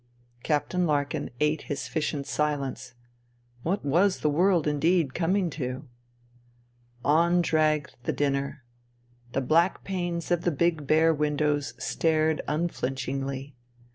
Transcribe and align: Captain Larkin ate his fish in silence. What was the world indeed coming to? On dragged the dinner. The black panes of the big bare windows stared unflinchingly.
Captain 0.41 0.87
Larkin 0.87 1.29
ate 1.39 1.61
his 1.61 1.87
fish 1.87 2.11
in 2.11 2.23
silence. 2.23 2.95
What 3.61 3.85
was 3.85 4.21
the 4.21 4.31
world 4.31 4.65
indeed 4.65 5.13
coming 5.13 5.51
to? 5.51 5.87
On 7.05 7.39
dragged 7.43 7.97
the 8.05 8.11
dinner. 8.11 8.63
The 9.33 9.41
black 9.41 9.83
panes 9.83 10.31
of 10.31 10.41
the 10.41 10.49
big 10.49 10.87
bare 10.87 11.13
windows 11.13 11.75
stared 11.77 12.41
unflinchingly. 12.47 13.55